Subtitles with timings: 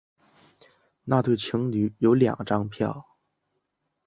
[1.03, 3.05] 那对情侣有两张票